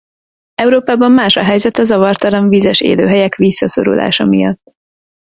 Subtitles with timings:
[0.53, 4.61] Európában más a helyzet a zavartalan vizes élőhelyek visszaszorulása miatt.